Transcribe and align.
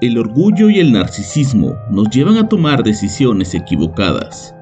El 0.00 0.16
orgullo 0.16 0.70
y 0.70 0.80
el 0.80 0.92
narcisismo 0.92 1.76
nos 1.90 2.08
llevan 2.08 2.38
a 2.38 2.48
tomar 2.48 2.82
decisiones 2.82 3.54
equivocadas, 3.54 4.54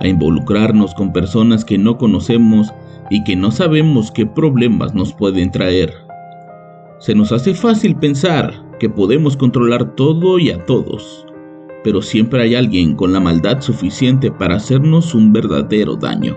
a 0.00 0.08
involucrarnos 0.08 0.94
con 0.94 1.12
personas 1.12 1.64
que 1.64 1.78
no 1.78 1.96
conocemos 1.96 2.72
y 3.08 3.22
que 3.22 3.36
no 3.36 3.52
sabemos 3.52 4.10
qué 4.10 4.26
problemas 4.26 4.92
nos 4.92 5.12
pueden 5.12 5.52
traer. 5.52 5.94
Se 6.98 7.14
nos 7.14 7.30
hace 7.30 7.54
fácil 7.54 7.94
pensar 7.94 8.52
que 8.80 8.90
podemos 8.90 9.36
controlar 9.36 9.94
todo 9.94 10.40
y 10.40 10.50
a 10.50 10.66
todos, 10.66 11.24
pero 11.84 12.02
siempre 12.02 12.42
hay 12.42 12.56
alguien 12.56 12.96
con 12.96 13.12
la 13.12 13.20
maldad 13.20 13.60
suficiente 13.60 14.32
para 14.32 14.56
hacernos 14.56 15.14
un 15.14 15.32
verdadero 15.32 15.94
daño. 15.94 16.36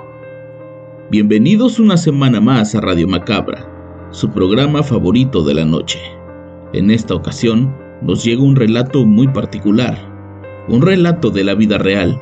Bienvenidos 1.09 1.79
una 1.79 1.97
semana 1.97 2.39
más 2.39 2.75
a 2.75 2.81
Radio 2.81 3.07
Macabra, 3.07 3.67
su 4.11 4.29
programa 4.29 4.83
favorito 4.83 5.43
de 5.43 5.55
la 5.55 5.65
noche. 5.65 5.99
En 6.71 6.91
esta 6.91 7.15
ocasión 7.15 7.82
nos 8.03 8.23
llega 8.23 8.43
un 8.43 8.55
relato 8.55 9.05
muy 9.05 9.27
particular, 9.29 9.97
un 10.67 10.81
relato 10.81 11.29
de 11.29 11.43
la 11.43 11.55
vida 11.55 11.77
real 11.77 12.19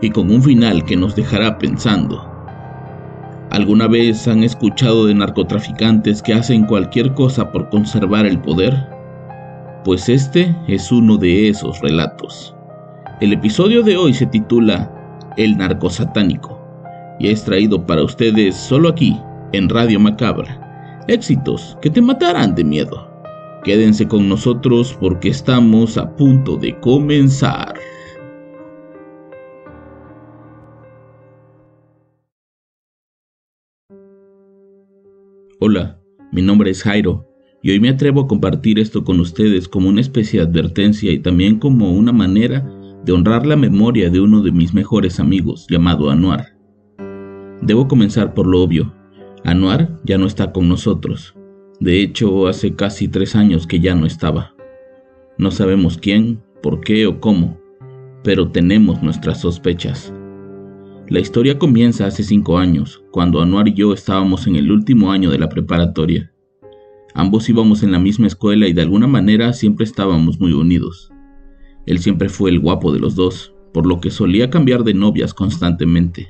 y 0.00 0.10
con 0.10 0.30
un 0.30 0.42
final 0.42 0.84
que 0.84 0.96
nos 0.96 1.14
dejará 1.14 1.58
pensando. 1.58 2.26
¿Alguna 3.50 3.86
vez 3.86 4.26
han 4.28 4.44
escuchado 4.44 5.06
de 5.06 5.14
narcotraficantes 5.14 6.22
que 6.22 6.32
hacen 6.32 6.64
cualquier 6.64 7.12
cosa 7.14 7.52
por 7.52 7.68
conservar 7.68 8.24
el 8.24 8.38
poder? 8.38 8.74
Pues 9.84 10.08
este 10.08 10.56
es 10.68 10.90
uno 10.90 11.16
de 11.16 11.48
esos 11.48 11.80
relatos. 11.80 12.54
El 13.20 13.32
episodio 13.32 13.82
de 13.82 13.96
hoy 13.96 14.14
se 14.14 14.26
titula 14.26 14.90
El 15.36 15.58
narco 15.58 15.90
satánico 15.90 16.58
y 17.18 17.28
es 17.28 17.44
traído 17.44 17.84
para 17.84 18.02
ustedes 18.02 18.56
solo 18.56 18.88
aquí, 18.88 19.20
en 19.52 19.68
Radio 19.68 20.00
Macabra. 20.00 21.02
Éxitos 21.08 21.76
que 21.82 21.90
te 21.90 22.00
matarán 22.00 22.54
de 22.54 22.64
miedo. 22.64 23.09
Quédense 23.64 24.08
con 24.08 24.26
nosotros 24.26 24.96
porque 24.98 25.28
estamos 25.28 25.98
a 25.98 26.16
punto 26.16 26.56
de 26.56 26.80
comenzar. 26.80 27.74
Hola, 35.60 36.00
mi 36.32 36.40
nombre 36.40 36.70
es 36.70 36.82
Jairo 36.82 37.28
y 37.62 37.72
hoy 37.72 37.80
me 37.80 37.90
atrevo 37.90 38.22
a 38.22 38.26
compartir 38.26 38.78
esto 38.78 39.04
con 39.04 39.20
ustedes 39.20 39.68
como 39.68 39.90
una 39.90 40.00
especie 40.00 40.40
de 40.40 40.46
advertencia 40.46 41.12
y 41.12 41.18
también 41.18 41.58
como 41.58 41.92
una 41.92 42.12
manera 42.12 42.66
de 43.04 43.12
honrar 43.12 43.44
la 43.44 43.56
memoria 43.56 44.08
de 44.08 44.22
uno 44.22 44.40
de 44.40 44.52
mis 44.52 44.72
mejores 44.72 45.20
amigos 45.20 45.66
llamado 45.68 46.08
Anuar. 46.08 46.56
Debo 47.60 47.88
comenzar 47.88 48.32
por 48.32 48.46
lo 48.46 48.62
obvio. 48.62 48.94
Anuar 49.44 50.00
ya 50.04 50.16
no 50.16 50.26
está 50.26 50.50
con 50.50 50.66
nosotros. 50.66 51.34
De 51.80 52.02
hecho, 52.02 52.46
hace 52.46 52.74
casi 52.74 53.08
tres 53.08 53.34
años 53.34 53.66
que 53.66 53.80
ya 53.80 53.94
no 53.94 54.04
estaba. 54.04 54.54
No 55.38 55.50
sabemos 55.50 55.96
quién, 55.96 56.42
por 56.62 56.80
qué 56.80 57.06
o 57.06 57.20
cómo, 57.20 57.58
pero 58.22 58.50
tenemos 58.50 59.02
nuestras 59.02 59.40
sospechas. 59.40 60.12
La 61.08 61.20
historia 61.20 61.58
comienza 61.58 62.06
hace 62.06 62.22
cinco 62.22 62.58
años, 62.58 63.02
cuando 63.10 63.40
Anuar 63.40 63.68
y 63.68 63.72
yo 63.72 63.94
estábamos 63.94 64.46
en 64.46 64.56
el 64.56 64.70
último 64.70 65.10
año 65.10 65.30
de 65.30 65.38
la 65.38 65.48
preparatoria. 65.48 66.30
Ambos 67.14 67.48
íbamos 67.48 67.82
en 67.82 67.92
la 67.92 67.98
misma 67.98 68.26
escuela 68.26 68.68
y 68.68 68.74
de 68.74 68.82
alguna 68.82 69.06
manera 69.06 69.54
siempre 69.54 69.84
estábamos 69.84 70.38
muy 70.38 70.52
unidos. 70.52 71.10
Él 71.86 71.98
siempre 71.98 72.28
fue 72.28 72.50
el 72.50 72.60
guapo 72.60 72.92
de 72.92 73.00
los 73.00 73.16
dos, 73.16 73.54
por 73.72 73.86
lo 73.86 74.02
que 74.02 74.10
solía 74.10 74.50
cambiar 74.50 74.84
de 74.84 74.92
novias 74.92 75.32
constantemente. 75.32 76.28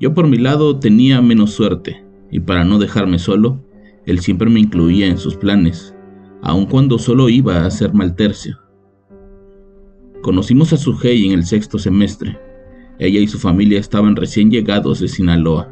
Yo 0.00 0.14
por 0.14 0.26
mi 0.26 0.38
lado 0.38 0.78
tenía 0.78 1.20
menos 1.20 1.50
suerte, 1.50 2.02
y 2.30 2.40
para 2.40 2.64
no 2.64 2.78
dejarme 2.78 3.18
solo, 3.18 3.62
él 4.06 4.20
siempre 4.20 4.50
me 4.50 4.60
incluía 4.60 5.06
en 5.06 5.18
sus 5.18 5.36
planes, 5.36 5.94
aun 6.42 6.66
cuando 6.66 6.98
solo 6.98 7.28
iba 7.28 7.56
a 7.56 7.66
hacer 7.66 7.94
mal 7.94 8.14
tercio. 8.14 8.58
Conocimos 10.22 10.72
a 10.72 10.76
Sujei 10.76 11.26
en 11.26 11.32
el 11.32 11.44
sexto 11.44 11.78
semestre. 11.78 12.38
Ella 12.98 13.20
y 13.20 13.26
su 13.26 13.38
familia 13.38 13.78
estaban 13.78 14.16
recién 14.16 14.50
llegados 14.50 15.00
de 15.00 15.08
Sinaloa. 15.08 15.70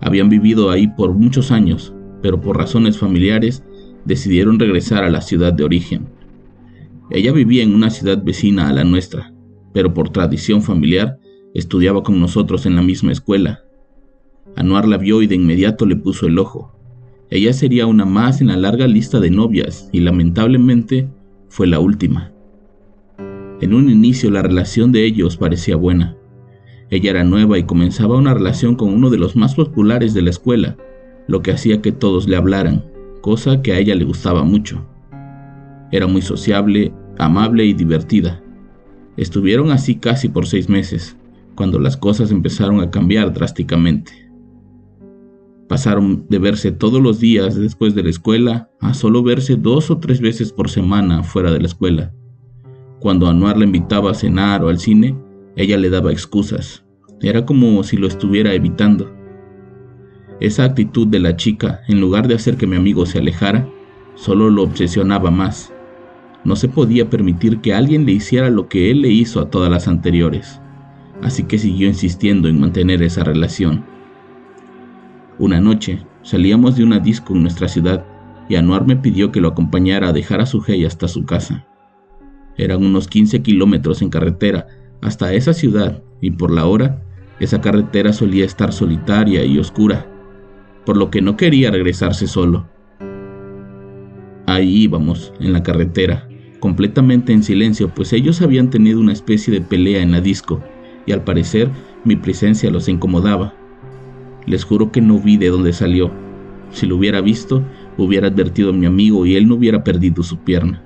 Habían 0.00 0.28
vivido 0.28 0.70
ahí 0.70 0.88
por 0.88 1.14
muchos 1.14 1.50
años, 1.50 1.92
pero 2.22 2.40
por 2.40 2.56
razones 2.56 2.98
familiares 2.98 3.64
decidieron 4.04 4.58
regresar 4.58 5.04
a 5.04 5.10
la 5.10 5.20
ciudad 5.20 5.52
de 5.52 5.64
origen. 5.64 6.08
Ella 7.10 7.32
vivía 7.32 7.62
en 7.62 7.74
una 7.74 7.90
ciudad 7.90 8.22
vecina 8.22 8.68
a 8.68 8.72
la 8.72 8.84
nuestra, 8.84 9.32
pero 9.72 9.94
por 9.94 10.10
tradición 10.10 10.62
familiar 10.62 11.18
estudiaba 11.54 12.02
con 12.02 12.20
nosotros 12.20 12.66
en 12.66 12.76
la 12.76 12.82
misma 12.82 13.12
escuela. 13.12 13.62
Anuar 14.56 14.86
la 14.88 14.98
vio 14.98 15.22
y 15.22 15.26
de 15.26 15.34
inmediato 15.34 15.86
le 15.86 15.96
puso 15.96 16.26
el 16.26 16.38
ojo. 16.38 16.77
Ella 17.30 17.52
sería 17.52 17.86
una 17.86 18.06
más 18.06 18.40
en 18.40 18.46
la 18.46 18.56
larga 18.56 18.86
lista 18.86 19.20
de 19.20 19.30
novias 19.30 19.90
y 19.92 20.00
lamentablemente 20.00 21.08
fue 21.48 21.66
la 21.66 21.78
última. 21.78 22.32
En 23.60 23.74
un 23.74 23.90
inicio 23.90 24.30
la 24.30 24.42
relación 24.42 24.92
de 24.92 25.04
ellos 25.04 25.36
parecía 25.36 25.76
buena. 25.76 26.16
Ella 26.90 27.10
era 27.10 27.24
nueva 27.24 27.58
y 27.58 27.64
comenzaba 27.64 28.16
una 28.16 28.32
relación 28.32 28.76
con 28.76 28.94
uno 28.94 29.10
de 29.10 29.18
los 29.18 29.36
más 29.36 29.54
populares 29.54 30.14
de 30.14 30.22
la 30.22 30.30
escuela, 30.30 30.76
lo 31.26 31.42
que 31.42 31.52
hacía 31.52 31.82
que 31.82 31.92
todos 31.92 32.26
le 32.28 32.36
hablaran, 32.36 32.84
cosa 33.20 33.60
que 33.60 33.72
a 33.72 33.78
ella 33.78 33.94
le 33.94 34.04
gustaba 34.04 34.42
mucho. 34.42 34.86
Era 35.92 36.06
muy 36.06 36.22
sociable, 36.22 36.94
amable 37.18 37.66
y 37.66 37.74
divertida. 37.74 38.42
Estuvieron 39.18 39.70
así 39.70 39.96
casi 39.96 40.28
por 40.28 40.46
seis 40.46 40.70
meses, 40.70 41.16
cuando 41.54 41.78
las 41.78 41.96
cosas 41.96 42.30
empezaron 42.30 42.80
a 42.80 42.90
cambiar 42.90 43.34
drásticamente. 43.34 44.27
Pasaron 45.68 46.24
de 46.30 46.38
verse 46.38 46.72
todos 46.72 47.02
los 47.02 47.20
días 47.20 47.54
después 47.54 47.94
de 47.94 48.02
la 48.02 48.08
escuela 48.08 48.70
a 48.80 48.94
solo 48.94 49.22
verse 49.22 49.56
dos 49.56 49.90
o 49.90 49.98
tres 49.98 50.20
veces 50.20 50.50
por 50.50 50.70
semana 50.70 51.22
fuera 51.22 51.50
de 51.50 51.60
la 51.60 51.66
escuela. 51.66 52.14
Cuando 53.00 53.28
Anuar 53.28 53.58
la 53.58 53.64
invitaba 53.64 54.10
a 54.10 54.14
cenar 54.14 54.64
o 54.64 54.70
al 54.70 54.78
cine, 54.78 55.14
ella 55.56 55.76
le 55.76 55.90
daba 55.90 56.10
excusas. 56.10 56.84
Era 57.20 57.44
como 57.44 57.82
si 57.84 57.98
lo 57.98 58.06
estuviera 58.06 58.54
evitando. 58.54 59.12
Esa 60.40 60.64
actitud 60.64 61.06
de 61.06 61.18
la 61.18 61.36
chica, 61.36 61.82
en 61.86 62.00
lugar 62.00 62.28
de 62.28 62.34
hacer 62.34 62.56
que 62.56 62.66
mi 62.66 62.76
amigo 62.76 63.04
se 63.04 63.18
alejara, 63.18 63.68
solo 64.14 64.48
lo 64.50 64.62
obsesionaba 64.62 65.30
más. 65.30 65.72
No 66.44 66.56
se 66.56 66.68
podía 66.68 67.10
permitir 67.10 67.60
que 67.60 67.74
alguien 67.74 68.06
le 68.06 68.12
hiciera 68.12 68.48
lo 68.48 68.68
que 68.68 68.90
él 68.90 69.02
le 69.02 69.10
hizo 69.10 69.40
a 69.40 69.50
todas 69.50 69.70
las 69.70 69.86
anteriores, 69.86 70.60
así 71.22 71.42
que 71.42 71.58
siguió 71.58 71.88
insistiendo 71.88 72.48
en 72.48 72.58
mantener 72.58 73.02
esa 73.02 73.22
relación. 73.22 73.97
Una 75.38 75.60
noche 75.60 76.00
salíamos 76.22 76.76
de 76.76 76.82
una 76.82 76.98
disco 76.98 77.32
en 77.32 77.42
nuestra 77.42 77.68
ciudad 77.68 78.04
y 78.48 78.56
Anuar 78.56 78.86
me 78.86 78.96
pidió 78.96 79.30
que 79.30 79.40
lo 79.40 79.48
acompañara 79.48 80.08
a 80.08 80.12
dejar 80.12 80.40
a 80.40 80.46
su 80.46 80.58
Sujei 80.58 80.84
hasta 80.84 81.06
su 81.06 81.24
casa. 81.24 81.64
Eran 82.56 82.84
unos 82.84 83.06
15 83.06 83.42
kilómetros 83.42 84.02
en 84.02 84.10
carretera 84.10 84.66
hasta 85.00 85.32
esa 85.32 85.52
ciudad 85.52 86.02
y 86.20 86.32
por 86.32 86.50
la 86.50 86.66
hora 86.66 87.02
esa 87.38 87.60
carretera 87.60 88.12
solía 88.12 88.44
estar 88.44 88.72
solitaria 88.72 89.44
y 89.44 89.60
oscura, 89.60 90.06
por 90.84 90.96
lo 90.96 91.08
que 91.08 91.22
no 91.22 91.36
quería 91.36 91.70
regresarse 91.70 92.26
solo. 92.26 92.66
Ahí 94.46 94.82
íbamos, 94.82 95.32
en 95.38 95.52
la 95.52 95.62
carretera, 95.62 96.28
completamente 96.58 97.32
en 97.32 97.44
silencio, 97.44 97.90
pues 97.94 98.12
ellos 98.12 98.42
habían 98.42 98.70
tenido 98.70 98.98
una 98.98 99.12
especie 99.12 99.52
de 99.52 99.60
pelea 99.60 100.02
en 100.02 100.10
la 100.10 100.20
disco, 100.20 100.60
y 101.06 101.12
al 101.12 101.22
parecer 101.22 101.70
mi 102.04 102.16
presencia 102.16 102.70
los 102.70 102.88
incomodaba. 102.88 103.54
Les 104.48 104.64
juro 104.64 104.90
que 104.90 105.02
no 105.02 105.18
vi 105.18 105.36
de 105.36 105.50
dónde 105.50 105.74
salió. 105.74 106.10
Si 106.70 106.86
lo 106.86 106.96
hubiera 106.96 107.20
visto, 107.20 107.62
hubiera 107.98 108.28
advertido 108.28 108.70
a 108.70 108.72
mi 108.72 108.86
amigo 108.86 109.26
y 109.26 109.36
él 109.36 109.46
no 109.46 109.56
hubiera 109.56 109.84
perdido 109.84 110.22
su 110.22 110.38
pierna. 110.38 110.82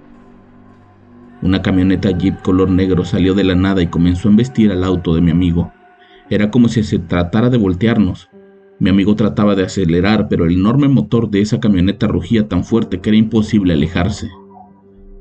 Una 1.42 1.62
camioneta 1.62 2.10
Jeep 2.10 2.42
color 2.42 2.70
negro 2.70 3.04
salió 3.04 3.34
de 3.34 3.44
la 3.44 3.54
nada 3.54 3.80
y 3.80 3.86
comenzó 3.86 4.28
a 4.28 4.32
embestir 4.32 4.72
al 4.72 4.82
auto 4.82 5.14
de 5.14 5.20
mi 5.20 5.30
amigo. 5.30 5.72
Era 6.28 6.50
como 6.50 6.68
si 6.68 6.82
se 6.82 6.98
tratara 6.98 7.50
de 7.50 7.58
voltearnos. 7.58 8.30
Mi 8.80 8.90
amigo 8.90 9.14
trataba 9.14 9.54
de 9.54 9.62
acelerar, 9.62 10.28
pero 10.28 10.44
el 10.44 10.54
enorme 10.54 10.88
motor 10.88 11.30
de 11.30 11.40
esa 11.40 11.60
camioneta 11.60 12.08
rugía 12.08 12.48
tan 12.48 12.64
fuerte 12.64 13.00
que 13.00 13.10
era 13.10 13.16
imposible 13.16 13.74
alejarse. 13.74 14.28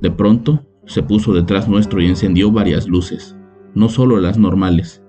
De 0.01 0.09
pronto, 0.09 0.65
se 0.85 1.03
puso 1.03 1.31
detrás 1.31 1.67
nuestro 1.67 2.01
y 2.01 2.07
encendió 2.07 2.51
varias 2.51 2.87
luces. 2.87 3.37
no 3.73 3.87
solo 3.87 4.19
las 4.19 4.37
normales. 4.37 5.01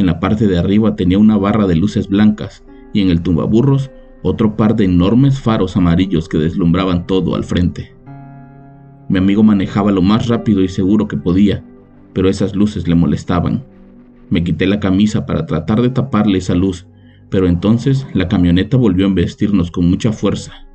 En 0.00 0.06
la 0.06 0.18
parte 0.18 0.46
de 0.46 0.56
arriba 0.56 0.96
tenía 0.96 1.18
una 1.18 1.36
barra 1.36 1.66
de 1.66 1.76
luces 1.76 2.08
blancas 2.08 2.64
y 2.94 3.02
en 3.02 3.10
el 3.10 3.20
tumbaburros 3.20 3.90
otro 4.22 4.56
par 4.56 4.74
de 4.74 4.86
enormes 4.86 5.38
faros 5.38 5.76
amarillos 5.76 6.26
que 6.26 6.38
deslumbraban 6.38 7.06
todo 7.06 7.34
al 7.34 7.44
frente. 7.44 7.94
Mi 9.10 9.18
amigo 9.18 9.42
manejaba 9.42 9.92
lo 9.92 10.00
más 10.00 10.26
rápido 10.26 10.62
y 10.62 10.68
seguro 10.68 11.06
que 11.06 11.18
podía, 11.18 11.62
pero 12.14 12.30
esas 12.30 12.56
luces 12.56 12.88
le 12.88 12.94
molestaban. 12.94 13.62
Me 14.30 14.42
quité 14.42 14.66
la 14.66 14.80
camisa 14.80 15.26
para 15.26 15.44
tratar 15.44 15.82
de 15.82 15.90
taparle 15.90 16.38
esa 16.38 16.54
luz, 16.54 16.86
pero 17.28 17.46
entonces 17.46 18.06
la 18.14 18.26
camioneta 18.26 18.78
volvió 18.78 19.04
a 19.04 19.08
embestirnos 19.08 19.70
con 19.70 19.90
mucha 19.90 20.12
fuerza. 20.12 20.66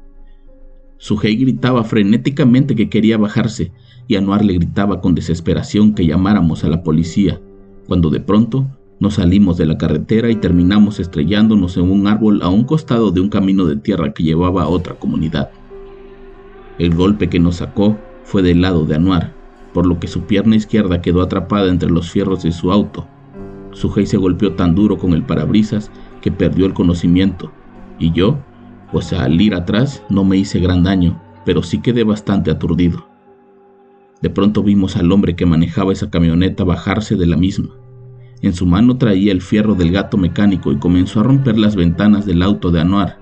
Sujei 0.97 1.35
gritaba 1.35 1.83
frenéticamente 1.83 2.75
que 2.75 2.89
quería 2.89 3.17
bajarse 3.17 3.71
y 4.07 4.17
Anuar 4.17 4.45
le 4.45 4.53
gritaba 4.53 5.01
con 5.01 5.15
desesperación 5.15 5.95
que 5.95 6.05
llamáramos 6.05 6.63
a 6.63 6.69
la 6.69 6.83
policía, 6.83 7.41
cuando 7.87 8.11
de 8.11 8.19
pronto 8.19 8.67
nos 8.99 9.15
salimos 9.15 9.57
de 9.57 9.65
la 9.65 9.77
carretera 9.77 10.29
y 10.29 10.35
terminamos 10.35 10.99
estrellándonos 10.99 11.75
en 11.77 11.91
un 11.91 12.07
árbol 12.07 12.41
a 12.41 12.49
un 12.49 12.63
costado 12.63 13.11
de 13.11 13.21
un 13.21 13.29
camino 13.29 13.65
de 13.65 13.75
tierra 13.75 14.13
que 14.13 14.23
llevaba 14.23 14.63
a 14.63 14.69
otra 14.69 14.95
comunidad. 14.95 15.49
El 16.79 16.95
golpe 16.95 17.29
que 17.29 17.39
nos 17.39 17.57
sacó 17.57 17.97
fue 18.23 18.41
del 18.41 18.61
lado 18.61 18.85
de 18.85 18.95
Anuar, 18.95 19.33
por 19.73 19.85
lo 19.85 19.99
que 19.99 20.07
su 20.07 20.21
pierna 20.21 20.55
izquierda 20.55 21.01
quedó 21.01 21.21
atrapada 21.21 21.69
entre 21.69 21.89
los 21.89 22.09
fierros 22.09 22.43
de 22.43 22.51
su 22.51 22.71
auto. 22.71 23.05
Sujei 23.71 24.05
se 24.05 24.17
golpeó 24.17 24.53
tan 24.53 24.75
duro 24.75 24.97
con 24.97 25.13
el 25.13 25.23
parabrisas 25.23 25.91
que 26.21 26.31
perdió 26.31 26.65
el 26.65 26.73
conocimiento, 26.73 27.51
y 27.99 28.11
yo, 28.11 28.39
pues 28.91 29.11
al 29.11 29.39
ir 29.41 29.53
atrás 29.53 30.03
no 30.09 30.23
me 30.23 30.37
hice 30.37 30.59
gran 30.59 30.83
daño, 30.83 31.21
pero 31.45 31.61
sí 31.63 31.81
quedé 31.81 32.03
bastante 32.03 32.51
aturdido. 32.51 33.07
De 34.21 34.29
pronto 34.29 34.63
vimos 34.63 34.95
al 34.95 35.11
hombre 35.11 35.35
que 35.35 35.45
manejaba 35.45 35.91
esa 35.91 36.09
camioneta 36.09 36.63
bajarse 36.63 37.15
de 37.15 37.27
la 37.27 37.37
misma. 37.37 37.69
En 38.41 38.53
su 38.53 38.65
mano 38.65 38.97
traía 38.97 39.31
el 39.31 39.41
fierro 39.41 39.75
del 39.75 39.91
gato 39.91 40.17
mecánico 40.17 40.71
y 40.71 40.77
comenzó 40.77 41.21
a 41.21 41.23
romper 41.23 41.57
las 41.57 41.75
ventanas 41.75 42.25
del 42.25 42.41
auto 42.41 42.71
de 42.71 42.81
Anuar, 42.81 43.17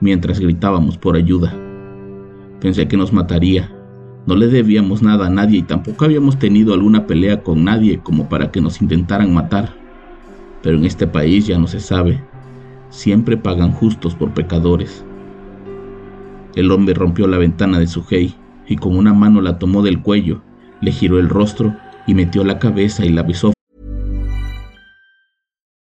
mientras 0.00 0.40
gritábamos 0.40 0.98
por 0.98 1.16
ayuda. 1.16 1.54
Pensé 2.60 2.88
que 2.88 2.96
nos 2.96 3.12
mataría. 3.12 3.72
No 4.26 4.34
le 4.34 4.48
debíamos 4.48 5.02
nada 5.02 5.28
a 5.28 5.30
nadie 5.30 5.60
y 5.60 5.62
tampoco 5.62 6.04
habíamos 6.04 6.38
tenido 6.38 6.74
alguna 6.74 7.06
pelea 7.06 7.42
con 7.42 7.62
nadie 7.62 8.00
como 8.00 8.28
para 8.28 8.50
que 8.50 8.60
nos 8.60 8.82
intentaran 8.82 9.32
matar. 9.32 9.72
Pero 10.62 10.76
en 10.76 10.84
este 10.84 11.06
país 11.06 11.46
ya 11.46 11.58
no 11.58 11.68
se 11.68 11.78
sabe. 11.78 12.20
Siempre 12.90 13.36
pagan 13.36 13.70
justos 13.70 14.14
por 14.16 14.34
pecadores. 14.34 15.04
El 16.56 16.72
hombre 16.72 16.94
rompió 16.94 17.28
la 17.28 17.38
ventana 17.38 17.78
de 17.78 17.86
su 17.86 18.04
hey 18.08 18.34
y 18.66 18.76
con 18.76 18.96
una 18.96 19.14
mano 19.14 19.40
la 19.40 19.58
tomó 19.58 19.82
del 19.82 20.02
cuello, 20.02 20.42
le 20.80 20.90
giró 20.90 21.20
el 21.20 21.28
rostro 21.28 21.76
y 22.06 22.14
metió 22.14 22.42
la 22.42 22.58
cabeza 22.58 23.04
y 23.04 23.10
la 23.10 23.22
besó 23.22 23.55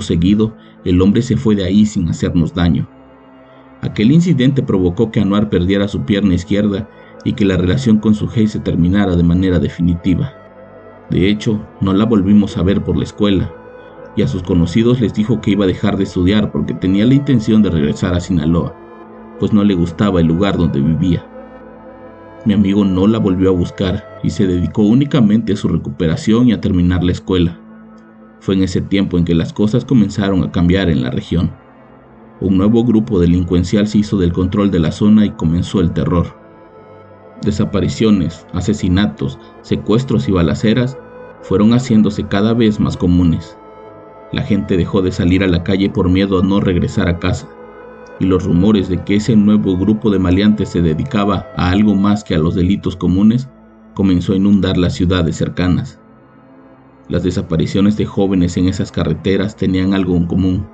Seguido, 0.00 0.56
el 0.84 1.00
hombre 1.00 1.22
se 1.22 1.36
fue 1.36 1.54
de 1.54 1.64
ahí 1.64 1.86
sin 1.86 2.08
hacernos 2.08 2.54
daño. 2.54 2.88
Aquel 3.82 4.12
incidente 4.12 4.62
provocó 4.62 5.10
que 5.10 5.20
Anuar 5.20 5.50
perdiera 5.50 5.88
su 5.88 6.02
pierna 6.02 6.34
izquierda 6.34 6.88
y 7.24 7.32
que 7.32 7.44
la 7.44 7.56
relación 7.56 7.98
con 7.98 8.14
su 8.14 8.28
jefe 8.28 8.48
se 8.48 8.60
terminara 8.60 9.16
de 9.16 9.22
manera 9.22 9.58
definitiva. 9.58 10.32
De 11.10 11.28
hecho, 11.28 11.60
no 11.80 11.92
la 11.92 12.04
volvimos 12.04 12.56
a 12.56 12.62
ver 12.62 12.82
por 12.82 12.96
la 12.96 13.04
escuela, 13.04 13.52
y 14.16 14.22
a 14.22 14.28
sus 14.28 14.42
conocidos 14.42 15.00
les 15.00 15.14
dijo 15.14 15.40
que 15.40 15.52
iba 15.52 15.64
a 15.64 15.68
dejar 15.68 15.96
de 15.96 16.04
estudiar 16.04 16.52
porque 16.52 16.74
tenía 16.74 17.06
la 17.06 17.14
intención 17.14 17.62
de 17.62 17.70
regresar 17.70 18.14
a 18.14 18.20
Sinaloa, 18.20 18.74
pues 19.38 19.52
no 19.52 19.64
le 19.64 19.74
gustaba 19.74 20.20
el 20.20 20.26
lugar 20.26 20.56
donde 20.56 20.80
vivía. 20.80 21.26
Mi 22.44 22.54
amigo 22.54 22.84
no 22.84 23.06
la 23.06 23.18
volvió 23.18 23.50
a 23.50 23.52
buscar 23.52 24.20
y 24.22 24.30
se 24.30 24.46
dedicó 24.46 24.82
únicamente 24.82 25.52
a 25.52 25.56
su 25.56 25.68
recuperación 25.68 26.48
y 26.48 26.52
a 26.52 26.60
terminar 26.60 27.04
la 27.04 27.12
escuela. 27.12 27.61
Fue 28.42 28.56
en 28.56 28.64
ese 28.64 28.80
tiempo 28.80 29.18
en 29.18 29.24
que 29.24 29.36
las 29.36 29.52
cosas 29.52 29.84
comenzaron 29.84 30.42
a 30.42 30.50
cambiar 30.50 30.90
en 30.90 31.00
la 31.00 31.10
región. 31.10 31.52
Un 32.40 32.58
nuevo 32.58 32.82
grupo 32.82 33.20
delincuencial 33.20 33.86
se 33.86 33.98
hizo 33.98 34.18
del 34.18 34.32
control 34.32 34.72
de 34.72 34.80
la 34.80 34.90
zona 34.90 35.24
y 35.24 35.30
comenzó 35.30 35.78
el 35.78 35.92
terror. 35.92 36.26
Desapariciones, 37.42 38.44
asesinatos, 38.52 39.38
secuestros 39.60 40.28
y 40.28 40.32
balaceras 40.32 40.98
fueron 41.42 41.70
haciéndose 41.70 42.26
cada 42.26 42.52
vez 42.52 42.80
más 42.80 42.96
comunes. 42.96 43.56
La 44.32 44.42
gente 44.42 44.76
dejó 44.76 45.02
de 45.02 45.12
salir 45.12 45.44
a 45.44 45.46
la 45.46 45.62
calle 45.62 45.88
por 45.88 46.08
miedo 46.08 46.40
a 46.40 46.42
no 46.42 46.58
regresar 46.58 47.08
a 47.08 47.20
casa, 47.20 47.46
y 48.18 48.24
los 48.26 48.42
rumores 48.42 48.88
de 48.88 49.04
que 49.04 49.14
ese 49.14 49.36
nuevo 49.36 49.76
grupo 49.76 50.10
de 50.10 50.18
maleantes 50.18 50.70
se 50.70 50.82
dedicaba 50.82 51.46
a 51.56 51.70
algo 51.70 51.94
más 51.94 52.24
que 52.24 52.34
a 52.34 52.38
los 52.38 52.56
delitos 52.56 52.96
comunes 52.96 53.48
comenzó 53.94 54.32
a 54.32 54.36
inundar 54.36 54.78
las 54.78 54.94
ciudades 54.94 55.36
cercanas. 55.36 56.01
Las 57.08 57.24
desapariciones 57.24 57.96
de 57.96 58.06
jóvenes 58.06 58.56
en 58.56 58.68
esas 58.68 58.92
carreteras 58.92 59.56
tenían 59.56 59.92
algo 59.92 60.16
en 60.16 60.26
común. 60.26 60.66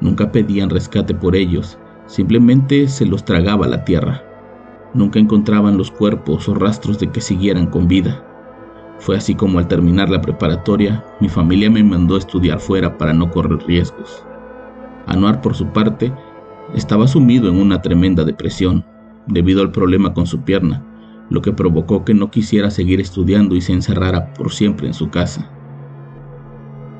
Nunca 0.00 0.32
pedían 0.32 0.70
rescate 0.70 1.14
por 1.14 1.36
ellos, 1.36 1.78
simplemente 2.06 2.88
se 2.88 3.04
los 3.04 3.24
tragaba 3.24 3.68
la 3.68 3.84
tierra. 3.84 4.22
Nunca 4.94 5.18
encontraban 5.18 5.76
los 5.76 5.90
cuerpos 5.90 6.48
o 6.48 6.54
rastros 6.54 6.98
de 6.98 7.10
que 7.10 7.20
siguieran 7.20 7.66
con 7.66 7.86
vida. 7.86 8.24
Fue 8.98 9.16
así 9.16 9.34
como 9.34 9.58
al 9.58 9.68
terminar 9.68 10.10
la 10.10 10.20
preparatoria, 10.20 11.04
mi 11.20 11.28
familia 11.28 11.70
me 11.70 11.84
mandó 11.84 12.16
a 12.16 12.18
estudiar 12.18 12.58
fuera 12.58 12.98
para 12.98 13.12
no 13.12 13.30
correr 13.30 13.58
riesgos. 13.66 14.24
Anuar, 15.06 15.40
por 15.40 15.54
su 15.54 15.66
parte, 15.66 16.12
estaba 16.74 17.06
sumido 17.06 17.48
en 17.48 17.60
una 17.60 17.82
tremenda 17.82 18.24
depresión, 18.24 18.84
debido 19.26 19.62
al 19.62 19.72
problema 19.72 20.12
con 20.12 20.26
su 20.26 20.40
pierna, 20.42 20.84
lo 21.30 21.40
que 21.40 21.52
provocó 21.52 22.04
que 22.04 22.12
no 22.12 22.30
quisiera 22.30 22.70
seguir 22.70 23.00
estudiando 23.00 23.54
y 23.54 23.60
se 23.60 23.72
encerrara 23.72 24.34
por 24.34 24.52
siempre 24.52 24.88
en 24.88 24.94
su 24.94 25.08
casa. 25.10 25.48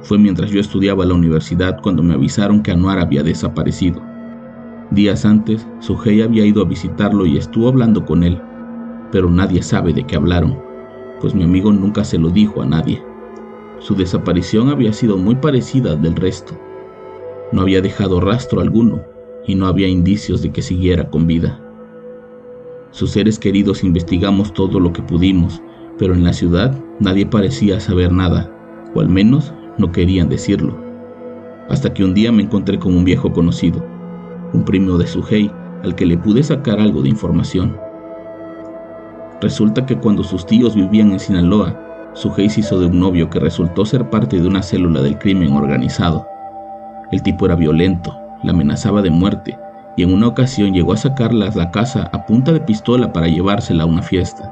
Fue 0.02 0.18
mientras 0.18 0.50
yo 0.50 0.60
estudiaba 0.60 1.04
la 1.04 1.14
universidad 1.14 1.80
cuando 1.82 2.02
me 2.02 2.14
avisaron 2.14 2.62
que 2.62 2.70
Anuar 2.70 3.00
había 3.00 3.22
desaparecido. 3.22 4.00
Días 4.90 5.25
antes, 5.25 5.66
Sujei 5.80 6.22
había 6.22 6.46
ido 6.46 6.62
a 6.62 6.68
visitarlo 6.68 7.26
y 7.26 7.37
estuvo 7.37 7.68
hablando 7.68 8.06
con 8.06 8.25
él, 8.25 8.40
pero 9.12 9.28
nadie 9.28 9.62
sabe 9.62 9.92
de 9.92 10.04
qué 10.04 10.16
hablaron, 10.16 10.58
pues 11.20 11.34
mi 11.34 11.44
amigo 11.44 11.72
nunca 11.72 12.04
se 12.04 12.18
lo 12.18 12.30
dijo 12.30 12.62
a 12.62 12.66
nadie. 12.66 13.02
Su 13.78 13.94
desaparición 13.94 14.68
había 14.68 14.92
sido 14.92 15.16
muy 15.16 15.34
parecida 15.37 15.96
del 15.96 16.16
resto. 16.16 16.58
No 17.52 17.62
había 17.62 17.80
dejado 17.80 18.20
rastro 18.20 18.60
alguno 18.60 19.02
y 19.46 19.54
no 19.54 19.66
había 19.66 19.88
indicios 19.88 20.42
de 20.42 20.52
que 20.52 20.62
siguiera 20.62 21.10
con 21.10 21.26
vida. 21.26 21.60
Sus 22.92 23.12
seres 23.12 23.38
queridos 23.38 23.85
investigamos 23.85 24.52
todo 24.52 24.80
lo 24.80 24.92
que 24.92 25.00
pudimos, 25.00 25.62
pero 25.97 26.12
en 26.12 26.25
la 26.25 26.32
ciudad 26.32 26.76
nadie 26.99 27.25
parecía 27.25 27.78
saber 27.78 28.11
nada, 28.11 28.50
o 28.94 29.00
al 29.00 29.09
menos 29.09 29.54
no 29.78 29.92
querían 29.92 30.28
decirlo. 30.28 30.90
hasta 31.68 31.94
que 31.94 32.02
un 32.02 32.14
día 32.14 32.32
me 32.32 32.42
encontré 32.42 32.80
con 32.80 32.97
un 32.97 33.04
viejo 33.04 33.32
conocido, 33.32 33.80
un 34.52 34.64
primo 34.64 34.99
de 34.99 35.06
Suhei, 35.06 35.52
al 35.85 35.94
que 35.94 36.04
le 36.04 36.18
pude 36.18 36.42
sacar 36.42 36.80
algo 36.80 37.00
de 37.00 37.11
información. 37.11 37.76
Resulta 39.40 39.87
que 39.87 39.97
cuando 39.97 40.25
sus 40.25 40.44
tíos 40.44 40.75
vivían 40.75 41.12
en 41.12 41.20
Sinaloa, 41.20 42.11
Suhei 42.14 42.50
se 42.50 42.59
hizo 42.59 42.80
de 42.80 42.87
un 42.87 42.99
novio 42.99 43.30
que 43.30 43.38
resultó 43.38 43.85
ser 43.85 44.11
parte 44.11 44.40
de 44.40 44.49
una 44.49 44.64
célula 44.64 45.00
del 45.00 45.16
crimen 45.16 45.52
organizado. 45.52 46.26
El 47.12 47.23
tipo 47.23 47.47
era 47.47 47.54
violento, 47.54 48.18
la 48.42 48.50
amenazaba 48.50 49.00
de 49.00 49.11
muerte 49.11 49.56
y 50.00 50.02
en 50.02 50.14
una 50.14 50.28
ocasión 50.28 50.73
llegó 50.73 50.95
a 50.95 50.97
sacarla 50.97 51.49
a 51.49 51.54
la 51.54 51.71
casa 51.71 52.09
a 52.14 52.25
punta 52.25 52.54
de 52.54 52.61
pistola 52.61 53.12
para 53.12 53.28
llevársela 53.28 53.83
a 53.83 53.87
una 53.87 54.00
fiesta. 54.00 54.50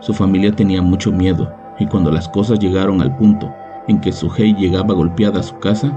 Su 0.00 0.12
familia 0.12 0.50
tenía 0.50 0.82
mucho 0.82 1.12
miedo 1.12 1.54
y 1.78 1.86
cuando 1.86 2.10
las 2.10 2.28
cosas 2.28 2.58
llegaron 2.58 3.00
al 3.00 3.14
punto 3.14 3.54
en 3.86 4.00
que 4.00 4.10
Suhei 4.10 4.56
llegaba 4.56 4.94
golpeada 4.94 5.38
a 5.38 5.44
su 5.44 5.56
casa, 5.60 5.96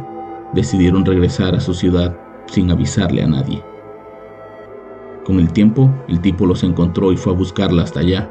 decidieron 0.53 1.03
regresar 1.03 1.55
a 1.55 1.59
su 1.59 1.73
ciudad 1.73 2.15
sin 2.45 2.69
avisarle 2.69 3.23
a 3.23 3.27
nadie. 3.27 3.63
Con 5.25 5.39
el 5.39 5.51
tiempo, 5.51 5.89
el 6.07 6.21
tipo 6.21 6.45
los 6.45 6.63
encontró 6.63 7.11
y 7.11 7.17
fue 7.17 7.33
a 7.33 7.37
buscarla 7.37 7.81
hasta 7.81 8.01
allá. 8.01 8.29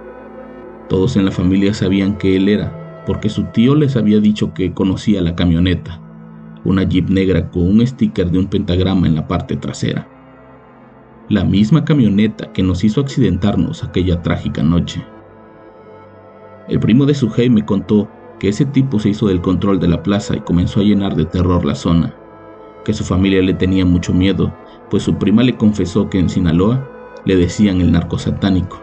Todos 0.89 1.17
en 1.17 1.25
la 1.25 1.33
familia 1.33 1.75
sabían 1.75 2.17
que 2.19 2.37
él 2.37 2.49
era, 2.49 3.03
porque 3.05 3.29
su 3.29 3.47
tío 3.47 3.75
les 3.75 3.97
había 3.97 4.21
dicho 4.21 4.55
que 4.55 4.75
conocía 4.75 5.23
la 5.23 5.35
camioneta, 5.35 6.01
una 6.63 6.85
jeep 6.85 7.11
negra 7.11 7.51
con 7.51 7.63
un 7.63 7.85
sticker 7.85 8.31
de 8.31 8.39
un 8.39 8.47
pentagrama 8.47 9.09
en 9.09 9.17
la 9.17 9.27
parte 9.27 9.57
trasera. 9.57 10.07
La 11.31 11.45
misma 11.45 11.85
camioneta 11.85 12.53
que 12.53 12.65
nos 12.65 12.83
hizo 12.83 13.01
accidentarnos 13.01 13.85
aquella 13.85 14.21
trágica 14.21 14.65
noche. 14.65 15.01
El 16.67 16.81
primo 16.81 17.07
de 17.07 17.15
Suhei 17.15 17.49
me 17.49 17.65
contó 17.65 18.09
que 18.41 18.49
ese 18.49 18.65
tipo 18.65 18.99
se 18.99 19.11
hizo 19.11 19.29
del 19.29 19.41
control 19.41 19.79
de 19.79 19.87
la 19.87 20.03
plaza 20.03 20.35
y 20.35 20.41
comenzó 20.41 20.81
a 20.81 20.83
llenar 20.83 21.15
de 21.15 21.27
terror 21.27 21.65
la 21.65 21.77
zona, 21.77 22.13
que 22.85 22.93
su 22.93 23.05
familia 23.05 23.43
le 23.43 23.55
tenía 23.55 23.85
mucho 23.87 24.13
miedo, 24.13 24.53
pues 24.91 25.05
su 25.05 25.19
prima 25.19 25.45
le 25.45 25.57
confesó 25.57 26.11
que 26.11 26.19
en 26.19 26.29
Sinaloa 26.29 26.91
le 27.25 27.37
decían 27.37 27.81
el 27.81 27.93
narco 27.93 28.19
satánico, 28.19 28.83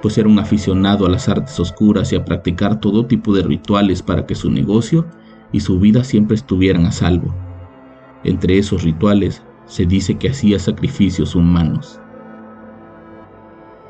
pues 0.00 0.16
era 0.16 0.30
un 0.30 0.38
aficionado 0.38 1.04
a 1.04 1.10
las 1.10 1.28
artes 1.28 1.60
oscuras 1.60 2.10
y 2.10 2.16
a 2.16 2.24
practicar 2.24 2.80
todo 2.80 3.04
tipo 3.04 3.34
de 3.34 3.42
rituales 3.42 4.00
para 4.00 4.24
que 4.24 4.34
su 4.34 4.50
negocio 4.50 5.04
y 5.52 5.60
su 5.60 5.78
vida 5.78 6.04
siempre 6.04 6.36
estuvieran 6.36 6.86
a 6.86 6.92
salvo. 6.92 7.34
Entre 8.24 8.56
esos 8.56 8.82
rituales 8.82 9.42
se 9.66 9.86
dice 9.86 10.16
que 10.16 10.30
hacía 10.30 10.58
sacrificios 10.58 11.34
humanos. 11.34 12.00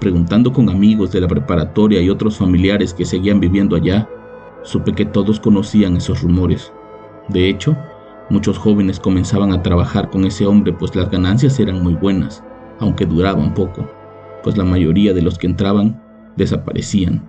Preguntando 0.01 0.53
con 0.53 0.69
amigos 0.69 1.13
de 1.13 1.21
la 1.21 1.29
preparatoria 1.29 2.01
y 2.01 2.11
otros 2.11 2.37
familiares 2.37 2.93
que 2.93 3.05
seguían 3.05 3.41
viviendo 3.41 3.77
allá, 3.77 4.09
supe 4.63 4.93
que 4.93 5.05
todos 5.05 5.39
conocían 5.39 5.97
esos 5.97 6.23
rumores. 6.23 6.73
De 7.29 7.49
hecho, 7.49 7.77
muchos 8.31 8.59
jóvenes 8.59 8.99
comenzaban 8.99 9.53
a 9.53 9.63
trabajar 9.63 10.11
con 10.11 10.25
ese 10.25 10.47
hombre 10.47 10.73
pues 10.73 10.95
las 10.97 11.11
ganancias 11.11 11.61
eran 11.61 11.83
muy 11.83 11.95
buenas, 11.95 12.43
aunque 12.81 13.07
duraban 13.07 13.55
poco, 13.55 13.89
pues 14.43 14.57
la 14.57 14.65
mayoría 14.65 15.13
de 15.13 15.23
los 15.23 15.39
que 15.39 15.47
entraban 15.47 16.03
desaparecían. 16.37 17.23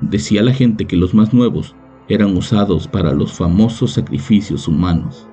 Decía 0.00 0.42
la 0.42 0.52
gente 0.52 0.86
que 0.86 0.96
los 0.96 1.14
más 1.14 1.32
nuevos 1.32 1.74
eran 2.08 2.36
usados 2.36 2.86
para 2.88 3.12
los 3.12 3.32
famosos 3.32 3.92
sacrificios 3.92 4.68
humanos. 4.68 5.26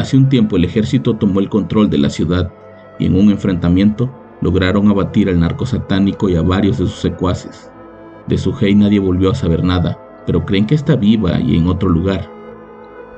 Hace 0.00 0.16
un 0.16 0.30
tiempo 0.30 0.56
el 0.56 0.64
ejército 0.64 1.16
tomó 1.16 1.40
el 1.40 1.50
control 1.50 1.90
de 1.90 1.98
la 1.98 2.08
ciudad 2.08 2.50
y 2.98 3.04
en 3.04 3.14
un 3.14 3.28
enfrentamiento 3.28 4.10
lograron 4.40 4.88
abatir 4.88 5.28
al 5.28 5.38
narco 5.38 5.66
satánico 5.66 6.30
y 6.30 6.36
a 6.36 6.40
varios 6.40 6.78
de 6.78 6.86
sus 6.86 7.00
secuaces. 7.00 7.70
De 8.26 8.38
su 8.38 8.50
Sujei 8.50 8.74
nadie 8.74 8.98
volvió 8.98 9.30
a 9.30 9.34
saber 9.34 9.62
nada, 9.62 9.98
pero 10.24 10.46
creen 10.46 10.66
que 10.66 10.74
está 10.74 10.96
viva 10.96 11.38
y 11.38 11.54
en 11.54 11.68
otro 11.68 11.90
lugar. 11.90 12.32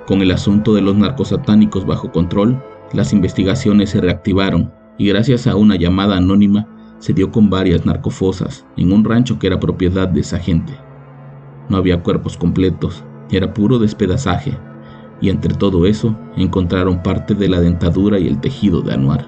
Con 0.09 0.23
el 0.23 0.33
asunto 0.33 0.75
de 0.75 0.81
los 0.81 0.97
narcosatánicos 0.97 1.87
bajo 1.87 2.11
control, 2.11 2.61
las 2.93 3.13
investigaciones 3.13 3.91
se 3.91 4.01
reactivaron 4.01 4.73
y 4.99 5.07
gracias 5.07 5.47
a 5.47 5.55
una 5.55 5.77
llamada 5.77 6.17
anónima 6.17 6.67
se 6.99 7.13
dio 7.13 7.31
con 7.31 7.49
varias 7.49 7.87
narcofosas 7.87 8.67
en 8.77 8.93
un 8.93 9.05
rancho 9.05 9.39
que 9.39 9.47
era 9.47 9.61
propiedad 9.61 10.09
de 10.09 10.23
esa 10.23 10.41
gente. 10.41 10.73
No 11.69 11.77
había 11.77 12.03
cuerpos 12.03 12.37
completos, 12.37 13.05
era 13.31 13.55
puro 13.55 13.79
despedazaje, 13.79 14.59
y 15.23 15.31
entre 15.31 15.55
todo 15.55 15.87
eso 15.87 16.15
encontraron 16.37 17.03
parte 17.03 17.35
de 17.35 17.49
la 17.49 17.61
dentadura 17.61 18.19
y 18.19 18.27
el 18.27 18.41
tejido 18.41 18.83
de 18.83 18.93
Anuar. 18.93 19.27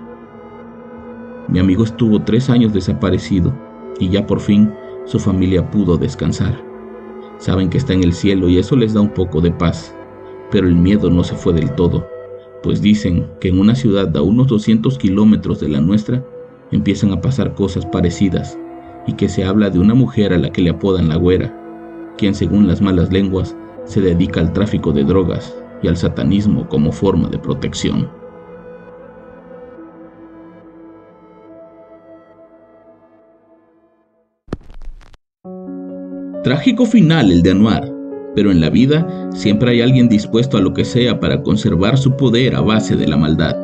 Mi 1.49 1.61
amigo 1.61 1.85
estuvo 1.85 2.21
tres 2.21 2.51
años 2.51 2.75
desaparecido 2.75 3.55
y 4.01 4.09
ya 4.09 4.27
por 4.27 4.41
fin 4.41 4.75
su 5.07 5.21
familia 5.21 5.71
pudo 5.71 5.97
descansar. 5.97 6.61
Saben 7.39 7.71
que 7.71 7.79
está 7.79 7.93
en 7.93 8.03
el 8.03 8.13
cielo 8.13 8.49
y 8.49 8.59
eso 8.59 8.75
les 8.75 8.93
da 8.93 9.01
un 9.01 9.15
poco 9.15 9.41
de 9.41 9.53
paz, 9.53 9.95
pero 10.51 10.67
el 10.67 10.75
miedo 10.75 11.11
no 11.11 11.23
se 11.23 11.37
fue 11.37 11.53
del 11.53 11.71
todo, 11.75 12.07
pues 12.63 12.83
dicen 12.83 13.29
que 13.41 13.49
en 13.49 13.61
una 13.61 13.77
ciudad 13.77 14.15
a 14.17 14.23
unos 14.23 14.49
200 14.49 14.99
kilómetros 14.99 15.61
de 15.61 15.69
la 15.69 15.81
nuestra 15.81 16.25
empiezan 16.73 17.13
a 17.13 17.21
pasar 17.21 17.55
cosas 17.55 17.87
parecidas 17.87 18.59
y 19.07 19.13
que 19.13 19.29
se 19.29 19.45
habla 19.45 19.71
de 19.71 19.79
una 19.79 19.95
mujer 19.95 20.33
a 20.33 20.39
la 20.39 20.51
que 20.51 20.63
le 20.63 20.71
apodan 20.71 21.09
la 21.09 21.17
güera, 21.17 21.55
quien 22.19 22.35
según 22.35 22.67
las 22.67 22.81
malas 22.81 23.13
lenguas 23.13 23.55
se 23.85 24.01
dedica 24.01 24.41
al 24.41 24.53
tráfico 24.53 24.91
de 24.91 25.05
drogas 25.05 25.55
y 25.85 25.89
al 25.89 25.99
satanismo 25.99 26.67
como 26.67 26.91
forma 26.93 27.29
de 27.29 27.39
protección. 27.39 28.09
Trágico 36.43 36.87
final 36.87 37.31
el 37.31 37.43
de 37.43 37.51
Anuar, 37.51 37.93
pero 38.35 38.51
en 38.51 38.61
la 38.61 38.71
vida 38.71 39.07
siempre 39.33 39.73
hay 39.73 39.83
alguien 39.83 40.09
dispuesto 40.09 40.57
a 40.57 40.61
lo 40.61 40.73
que 40.73 40.85
sea 40.85 41.21
para 41.21 41.43
conservar 41.43 41.99
su 41.99 42.17
poder 42.17 42.55
a 42.55 42.63
base 42.63 42.97
de 42.97 43.07
la 43.07 43.17
maldad. 43.17 43.55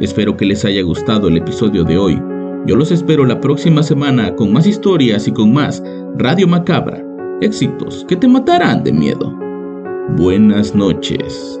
Espero 0.00 0.36
que 0.36 0.46
les 0.46 0.64
haya 0.64 0.82
gustado 0.82 1.26
el 1.26 1.36
episodio 1.36 1.82
de 1.82 1.98
hoy. 1.98 2.22
Yo 2.66 2.76
los 2.76 2.92
espero 2.92 3.24
la 3.24 3.40
próxima 3.40 3.82
semana 3.82 4.34
con 4.36 4.52
más 4.52 4.66
historias 4.66 5.26
y 5.26 5.32
con 5.32 5.52
más 5.52 5.82
Radio 6.16 6.46
Macabra, 6.46 7.04
éxitos 7.40 8.04
que 8.08 8.16
te 8.16 8.28
matarán 8.28 8.84
de 8.84 8.92
miedo. 8.92 9.37
Buenas 10.16 10.74
noches. 10.74 11.60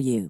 you. 0.01 0.29